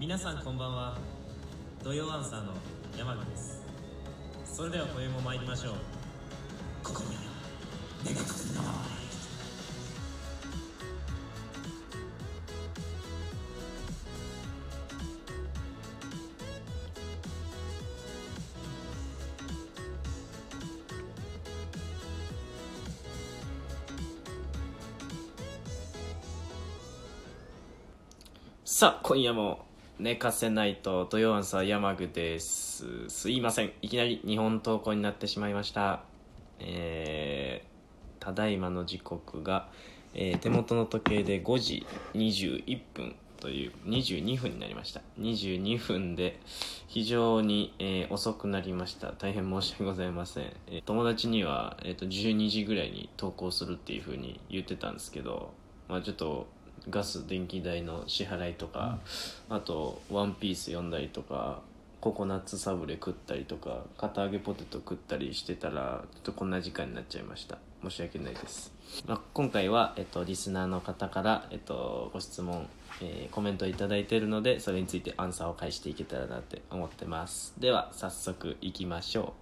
[0.00, 0.96] 皆さんこんばんは。
[1.82, 2.52] 土曜アンサーの
[2.96, 3.60] 山口です。
[4.44, 5.74] それでは今宵も参りましょう。
[6.84, 7.16] 心に
[8.04, 8.62] 願い事の
[28.64, 29.67] さあ今夜も
[29.98, 33.08] 寝かせないと土曜アンサー山口です。
[33.08, 33.72] すいません。
[33.82, 36.04] いきなり日本投稿になってしまいました。
[36.60, 39.68] えー、ただいまの時刻が、
[40.14, 45.00] えー手元の時計で5時21分という22分になりました。
[45.18, 46.38] 22分で
[46.86, 49.10] 非常に、えー遅くなりました。
[49.18, 55.50] 大変申し訳ございません、えー友達には、えー、と12時ぐらいに投稿するっていうふうに言ってたんですけど
[55.88, 56.46] まあちょっと
[56.90, 58.98] ガス電気代の支払いとか、
[59.48, 61.60] あと「ワンピース読んだりとか
[62.00, 67.58] ココナッツサブレ食ったりとか片揚げポテト食ったりしてたらちょっとこんな時間になっちゃいました。
[67.82, 68.72] 申し訳ないです、
[69.06, 72.68] まあ、今回は、えっと、リスナーの方から、えっと、ご質問、
[73.00, 77.54] えーコメントいただいているのでそれについてアンサーを返していけたらなって思ってます。
[77.58, 79.34] では早速いきましょ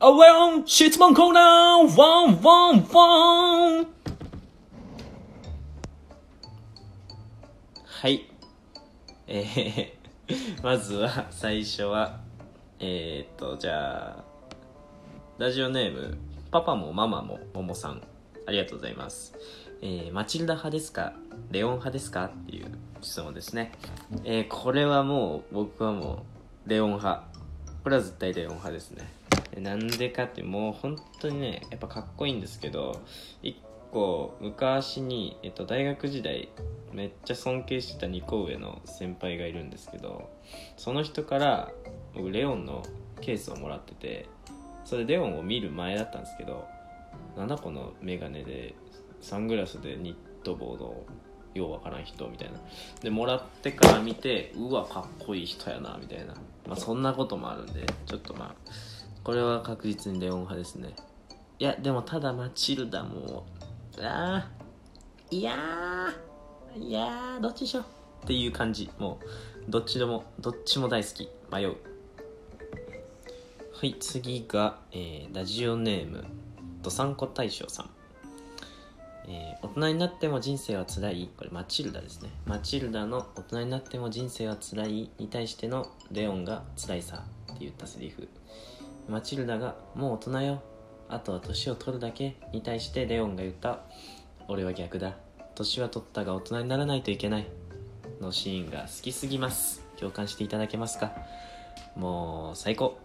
[0.00, 0.04] う。
[0.04, 3.95] あわん質問コーナーワンワンワン
[7.98, 8.26] はい。
[9.26, 12.20] えー、 まずは、最初は、
[12.78, 14.24] えー、っと、じゃあ、
[15.38, 16.18] ラジオネーム、
[16.50, 18.02] パパもママもももさん、
[18.46, 19.32] ありがとうございます。
[19.80, 21.14] えー、マチルダ派ですか？
[21.50, 22.26] レオン派ですか？
[22.26, 22.66] っていう
[23.00, 23.72] 質問ですね。
[24.24, 26.26] えー、これはもう、僕はも
[26.66, 27.24] う、レオン派。
[27.82, 29.10] これは絶対レオン派ですね。
[29.56, 33.00] なんでかって、もう本当にね、やっぱかっこいいんですけど、
[33.42, 33.56] 一
[33.96, 36.50] 個、昔に、えっと、大学時代、
[36.92, 40.30] めっちゃ尊敬してた2個上の先輩がいるんですけど
[40.78, 41.70] その人から
[42.14, 42.82] 僕レオンの
[43.20, 44.28] ケースをもらってて
[44.86, 46.66] それレオンを見る前だったんですけど
[47.36, 48.74] なんだこのメガネで
[49.20, 51.04] サングラスでニット帽の
[51.52, 52.58] ようわからん人みたいな。
[53.00, 56.34] でもらってから見てうわかっこいい人やなみたいな、
[56.66, 58.70] まあ、そんなこともあるんでちょっとまあ
[59.24, 60.94] これは確実にレオン派ですね。
[61.58, 63.46] いやでもただマチルダも
[64.02, 65.56] あーいや
[66.76, 67.84] いやどっちでしょう。
[68.24, 68.90] っていう感じ。
[68.98, 71.28] もうどっちでもどっちも大好き。
[71.50, 71.76] 迷う。
[73.72, 76.24] はい次が、えーラジオネーム
[76.82, 77.90] どさんこ大将さん、
[79.28, 81.28] えー大人になっても人生はつらい。
[81.36, 82.30] これマチルダですね。
[82.46, 88.28] マチルダの大人になっても人生はつらいに対してのレオンが辛いさって言ったセリフ。
[89.08, 90.62] マチルダがもう大人よ。
[91.08, 93.80] あとは年を取るだけに対してレオンが言った。
[94.48, 95.16] 俺は逆だ。
[95.54, 97.46] 年は取ったが大人にならないといけない。
[98.20, 99.82] のシーンが好きすぎます。
[99.98, 101.12] 共感していただけますか？
[101.96, 102.98] もう最高。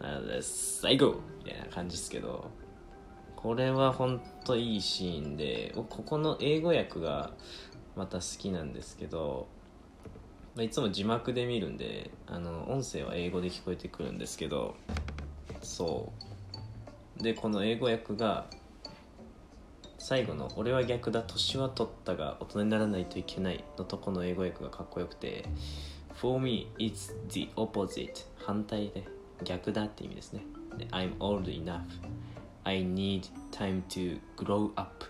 [0.00, 1.16] あの最高。
[1.44, 2.50] みたいな感じですけど。
[3.36, 7.30] これは本当いいシーンでここの英語訳が
[7.94, 9.46] また好きなんですけど
[10.58, 14.74] いつも字幕で見るんであの音声は英語で聞こえてくるんですけど
[15.62, 16.25] そう。
[17.18, 18.46] でこの英語訳が
[19.98, 25.46] 最後の「俺は逆だ年は取ったが大人にならないといけない」のとこの英語訳がかっこよくて
[26.14, 29.04] 「For me it's the opposite」反対で
[29.42, 30.42] 逆だって意味ですね。
[30.76, 31.80] で I'm old enough
[32.64, 35.06] I need time to grow up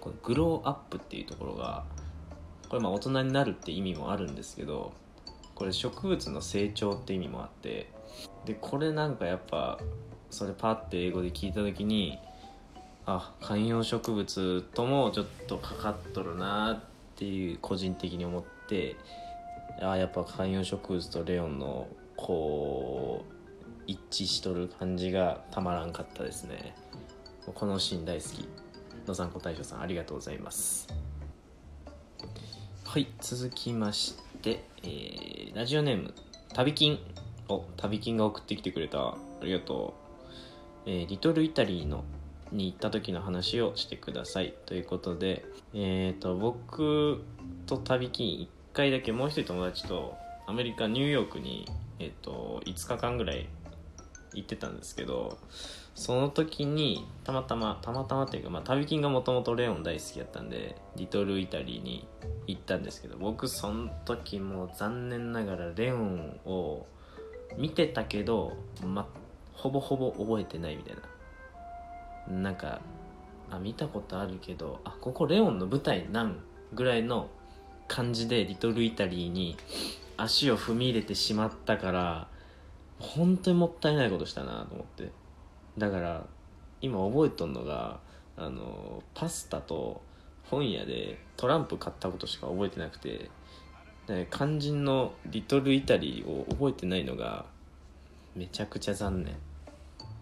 [0.00, 1.84] この grow up っていうところが
[2.68, 4.92] これまあ大人になるって意味もあるんですけど
[5.54, 7.90] これ植物の成長って意味もあって
[8.46, 9.78] でこれなんかやっぱ
[10.30, 12.18] それパッて英語で聞いた時に
[13.06, 16.80] あ観葉植物ともちょっとかかっとるなっ
[17.16, 18.96] ていう個人的に思って
[19.82, 23.32] あやっぱ観葉植物とレオンのこう
[23.86, 26.74] 一致しとる感じがたまらんかったですね。
[27.54, 28.48] このシーン大好き。
[29.08, 30.86] 野さん大将さんありがとうございます。
[32.84, 36.14] はい続きまして、えーラジオネーム
[36.52, 36.98] 旅金。
[37.48, 39.08] お旅金が送ってきてくれた。
[39.08, 40.09] ありがとう、
[40.86, 42.04] えーリトルイタリーの
[42.52, 44.54] に行った時の話をしてください。
[44.66, 45.44] ということで
[45.74, 47.22] えっ、と僕
[47.66, 50.16] と旅金1回だけもう一人友達と
[50.46, 51.66] アメリカニューヨークに、
[51.98, 53.48] えー、と5日間ぐらい
[54.34, 55.38] 行ってたんですけど
[55.94, 62.06] その時にたまたまたまたまっていうか、まあ、旅金がもともとレオン大好きだったんでリトルイタリーに
[62.46, 66.86] 行ったんですけど僕その時も残念ながらレオンを
[67.56, 68.56] 見てたけど、
[69.60, 70.96] ほぼほぼ覚えてないみたい
[72.28, 72.42] な。
[72.42, 72.80] なんか
[73.50, 76.38] あ見たことあるけどあここレオンの舞台なん
[76.72, 77.28] ぐらいの
[77.88, 79.56] 感じでリトルイタリーに
[80.16, 82.28] 足を踏み入れてしまったから
[82.98, 85.10] 本当にもったいないことしたなと思って。
[85.76, 86.26] だから
[86.80, 88.00] 今覚えとんのが
[88.36, 90.00] あのパスタと
[90.44, 93.30] 本屋でトランプ買ったことしか覚えてなくて
[94.30, 97.44] 肝心のリトルイタリーを覚えてないのが
[98.34, 99.36] めちゃくちゃ残念。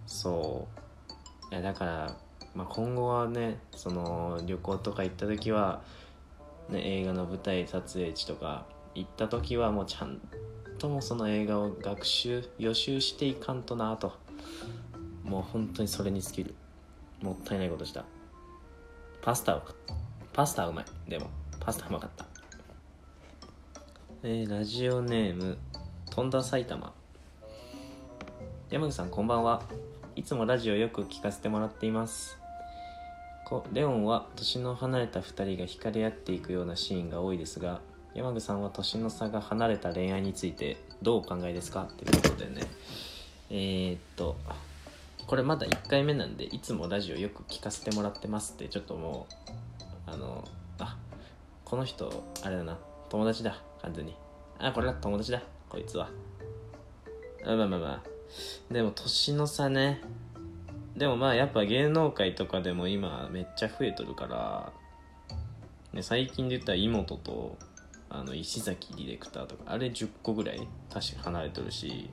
[0.09, 0.67] そ
[1.51, 1.55] う。
[1.55, 2.17] いやだから、
[2.55, 5.83] まあ、今後はねその旅行とか行った時は、
[6.71, 10.21] ね、映画の舞台撮影地とか行った時はもうちゃん
[10.79, 14.15] ともその映画を学習予習していかんとなと。
[15.25, 16.55] もう本当にそれに尽きる。
[17.21, 18.05] もったいないことした。
[19.21, 19.63] パスタは
[20.33, 20.85] パスタはうまい。
[21.07, 21.29] でも
[21.61, 22.25] パスタうまかった。
[24.23, 25.59] えーラジオネーム
[26.11, 26.95] とんだ埼玉。
[28.71, 29.63] 山口さんこんばんは。
[30.19, 32.39] いつもラジオよく聞かせてもらっています。
[33.73, 37.81] レオンは年の離れた2人が惹かれ合っていくようなシーンが多いですが
[38.15, 41.89] 山口さんは年の差が離れた恋愛についてどうお考えですか？
[41.97, 42.63] ということでね。
[43.49, 44.35] えー、っと
[45.29, 49.29] これまだ1回目なんでいつもラジオよく聞かせてもらってますってちょっとも
[49.79, 50.43] うあの
[50.81, 50.97] あ
[51.65, 52.77] この人あれだな
[53.09, 54.17] 友達だ完全に。
[54.59, 56.11] あこれは友達だこいつは。
[57.47, 58.18] あまあまあまあ。
[58.71, 60.01] でも年の差ね。
[60.97, 64.73] でもまあやっぱ芸能界とかでも今めっちゃ増えとるから、
[65.93, 67.57] ね、最近で言ったら妹と
[68.11, 72.11] あの石崎ディレクターとかあれ10個ぐらい確か離れてるし。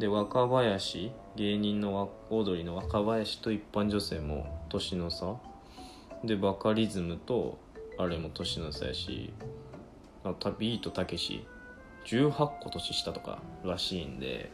[0.00, 5.36] で若林芸人のオードリーの若林と一般女性も年の差。
[6.24, 7.58] でバカリズムと
[7.96, 9.32] あれも年の差やし。
[10.24, 11.46] あビートたけし。
[12.06, 14.50] 18個年下とからしいんで。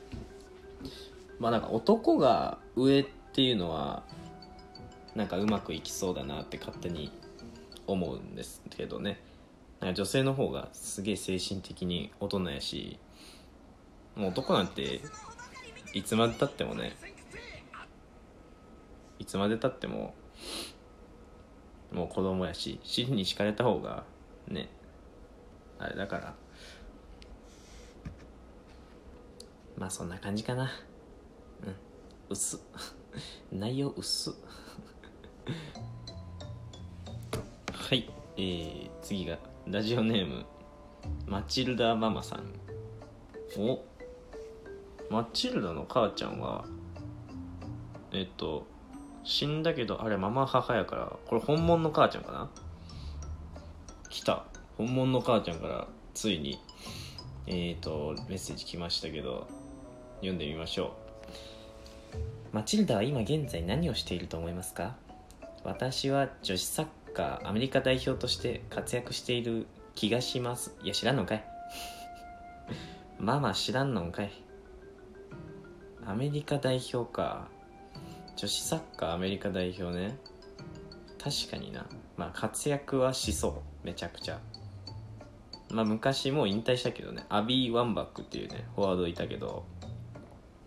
[1.38, 4.02] まあなんか男が上っていうのは
[5.14, 7.10] なんかうまくいきそうだなって勝手に
[7.86, 9.20] 思うんですけどね。
[9.80, 12.98] なんか女性の方がすげえ精神的に大人やし
[14.14, 15.00] もう男なんて
[15.94, 16.96] いつまでたってもね
[19.18, 20.14] いつまでたっても
[21.92, 24.04] もう子供やし尻に敷かれた方が
[24.48, 24.68] ね
[25.78, 26.34] あれだから。
[29.80, 30.70] まあそんな感じかな。
[31.64, 31.74] うん。
[32.28, 32.56] 薄。
[32.56, 32.60] っ
[33.50, 34.30] 内容薄。
[34.30, 34.34] っ
[37.72, 38.10] はい。
[38.36, 40.44] えー、次がラジオネーム
[41.26, 42.52] マチルダママさん。
[43.58, 43.82] お。
[45.08, 46.66] マチルダの母ちゃんは
[48.12, 48.66] えっと
[49.24, 52.50] 死んだけどあれママ母やからこれ本物の母ちゃんかな？
[54.10, 54.44] 来た。
[54.76, 56.60] 本物の母ちゃんからついに
[57.46, 59.48] えっ、とメッセージ来ましたけど。
[60.20, 60.94] 読んでみましょ
[62.12, 62.16] う。
[62.52, 64.96] マチルダは今現在何をしていると思いますか？
[65.64, 70.74] 私は女子サッカーアメリカ代表として活躍している気がします。
[70.82, 71.44] いや知らんのかい？
[73.18, 74.32] ママ知らんのかい。
[76.06, 77.48] アメリカ代表か。
[78.36, 80.16] 女子サッカーアメリカ代表ね。
[81.22, 81.86] 確かにな。
[82.16, 83.86] まあ活躍はしそう。
[83.86, 84.40] めちゃくちゃ。
[85.70, 87.24] まあ昔もう引退したけどね。
[87.28, 89.64] アビー・ワンバックっていうねフォワードいたけど。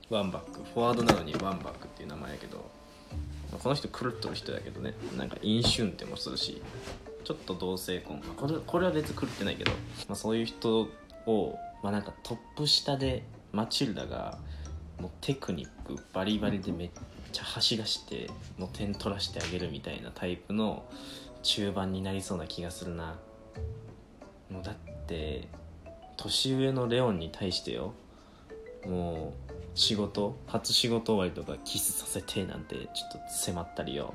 [0.10, 0.60] ワンバック。
[0.74, 2.70] フォワードなのにワンバックっていう名前やけど
[3.62, 4.94] この人狂っとる人だけどね。
[5.18, 6.62] なんか飲酒運転もするし
[7.24, 8.22] ちょっと同性婚。
[8.36, 10.88] これこれは別に狂ってないけど、まあ、そういう人
[11.26, 14.38] を、まあ、なんかトップ下でマチルダが
[15.00, 16.90] もうテクニックバリバリでめっ
[17.32, 20.84] ちゃ走らしてもう点取らしてあげるみたいなタイプの
[21.44, 23.16] 中盤になりそうな気がするな。
[24.50, 24.76] もうだっ
[25.08, 25.48] て
[26.18, 27.94] 年上のレオンに対してよ
[28.86, 29.43] もう
[29.76, 34.14] 仕事初仕事終わりとかキスさせてなんてちょっと迫ったりよ。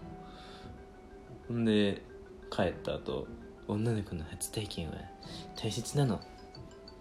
[1.52, 2.02] んで
[2.50, 3.26] 帰った後
[3.66, 4.94] 女の子の初体験は
[5.56, 6.20] 大切なの。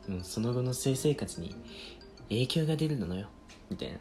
[0.07, 1.55] もうその後の性生活に
[2.29, 3.27] 影響が出るのよ。
[3.69, 3.91] みたい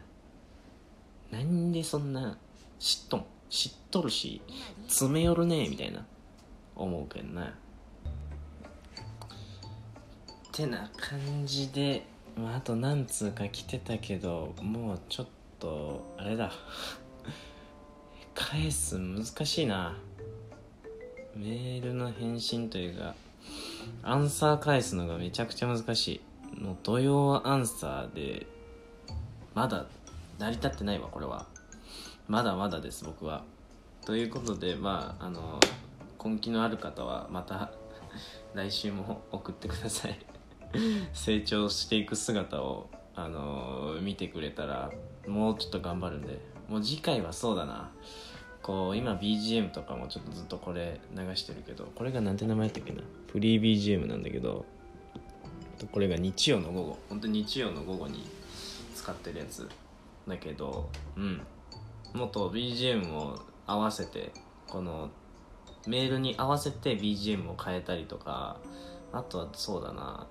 [1.31, 1.39] な。
[1.39, 2.37] なんでそんな
[2.79, 4.41] 知っとん知っとるし
[4.87, 6.05] 詰め寄るねみたいな。
[6.75, 7.45] 思うけんな。
[7.45, 7.49] っ
[10.51, 12.05] てな感じで、
[12.37, 15.27] まあ、あと何通か来てたけどもうちょっ
[15.59, 16.51] とあれだ。
[18.35, 19.97] 返す難しいな。
[21.35, 23.15] メールの返信というか
[24.03, 26.21] アンサー返すのがめちゃくちゃ難し
[26.55, 26.61] い。
[26.61, 28.45] もう土曜アンサーで
[29.55, 29.85] まだ
[30.37, 31.47] 成り立ってないわこれは。
[32.27, 33.43] まだまだです僕は。
[34.05, 35.59] ということでまああの
[36.23, 37.71] 根気のある方はまた
[38.53, 40.36] 来週も送ってください。
[41.13, 44.91] 成長していく姿をあの見てくれたら
[45.27, 46.39] もうちょっと頑張るんで。
[46.67, 47.91] もう次回はそうだな。
[48.61, 53.01] こう今 BGM とかもちょっとずっとこれ流してるけどこれがなんて名前やったっけな？
[53.31, 54.65] フリー BGM なんだけど
[55.93, 56.97] これが日曜の午後。
[57.07, 58.25] 本当に日曜の午後に
[58.93, 59.69] 使ってるやつ
[60.27, 61.41] だけどうん。
[62.13, 64.33] もっと BGM を合わせて
[64.67, 65.09] この
[65.87, 68.57] メールに合わせて BGM を変えたりとか
[69.13, 70.27] あとはそうだな。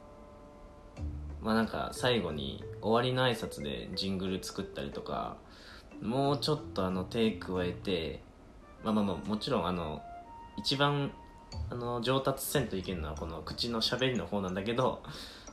[1.43, 5.37] まあなんか最後に終わりの挨拶でジングル作ったりとか
[6.03, 8.21] もうちょっとあの手加えて
[8.85, 10.03] まあまあまあもちろんあの
[10.57, 11.13] 一番
[11.71, 15.03] あの上達せんといけんのはこの口のしゃべりの方なんだけど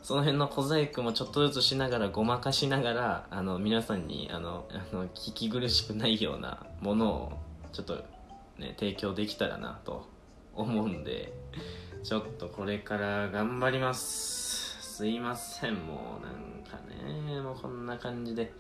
[0.02, 7.34] その辺の小細工もちょっとずつしながらごまかしながらあの皆さんにあのあの聞き苦しくないようなものを
[7.72, 7.96] ちょっと
[8.58, 10.06] ね提供できたらなと
[10.56, 11.34] 思うんで
[12.04, 14.63] ちょっとこれから頑張ります。
[14.94, 15.74] すいません。
[15.74, 18.54] もうなんかねもうこんな感じで。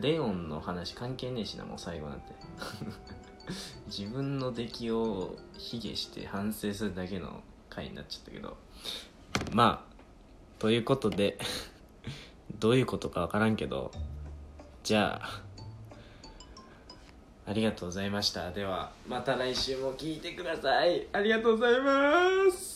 [0.00, 2.34] レオンの話関係ねえしなもう最後なんて。
[3.86, 7.40] 自分の出来を卑下して反省するだけの
[7.70, 8.56] 回になっちゃったけど。
[9.52, 9.94] まあ
[10.58, 11.38] ということで
[12.58, 13.92] どういうことかわからんけど。
[14.82, 15.42] じゃあ
[17.46, 18.50] ありがとうございました。
[18.50, 21.06] ではまた来週も聞いてください。
[21.12, 22.75] ありがとうございます。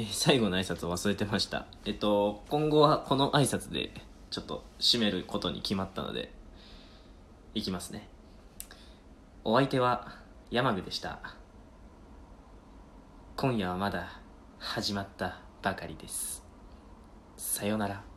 [0.00, 1.66] え最後の挨拶を忘れてました。
[1.84, 3.92] えっと今後はこの挨拶で
[4.30, 6.32] ちょっと締めることに決まったので
[7.52, 8.08] いきますね。
[9.42, 10.14] お相手は
[10.52, 11.18] 山具でした。
[13.36, 14.20] 今夜はまだ
[14.60, 16.44] 始まったばかりです。
[17.36, 18.07] さようなら。